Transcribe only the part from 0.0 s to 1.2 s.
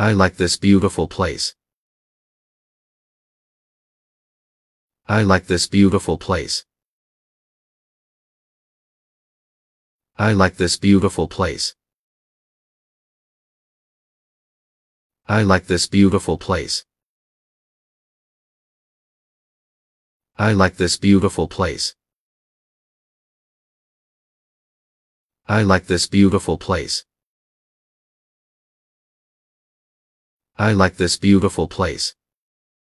I like this beautiful